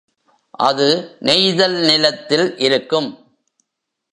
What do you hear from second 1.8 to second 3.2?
நிலத்தில் இருக்கும்.